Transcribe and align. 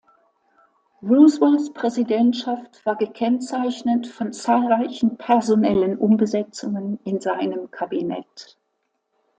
Roosevelts 1.03 1.73
Präsidentschaft 1.73 2.83
war 2.87 2.95
gekennzeichnet 2.95 4.07
von 4.07 4.33
zahlreichen 4.33 5.15
personellen 5.17 5.95
Umbesetzungen 5.99 6.97
in 7.03 7.19
seinem 7.21 7.69
Kabinett. 7.69 8.57